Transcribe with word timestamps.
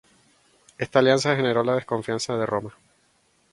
Esta 0.79 0.97
alianza 0.97 1.35
generó 1.35 1.63
la 1.63 1.75
desconfianza 1.75 2.35
de 2.35 2.47
Roma. 2.47 2.73